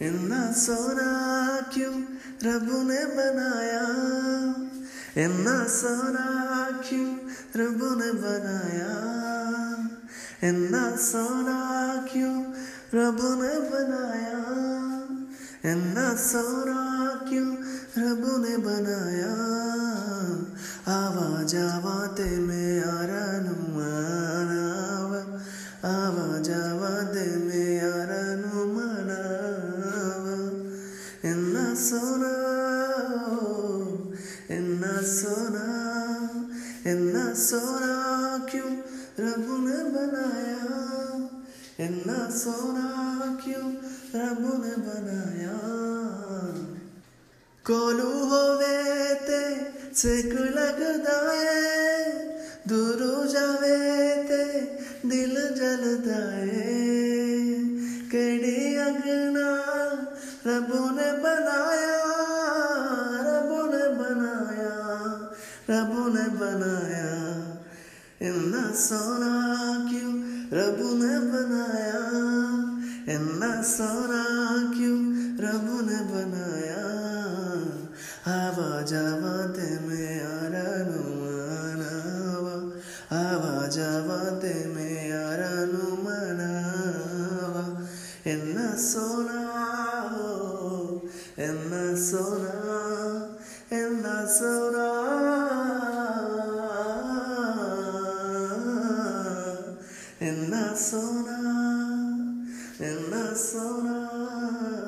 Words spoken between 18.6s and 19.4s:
बनाया